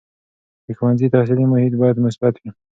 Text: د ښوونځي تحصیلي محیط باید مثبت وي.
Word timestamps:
د 0.65 0.67
ښوونځي 0.77 1.07
تحصیلي 1.13 1.45
محیط 1.51 1.73
باید 1.81 2.03
مثبت 2.05 2.33
وي. 2.41 2.49